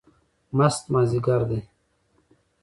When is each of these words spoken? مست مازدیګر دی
مست 0.57 0.83
مازدیګر 0.93 1.41
دی 1.49 1.59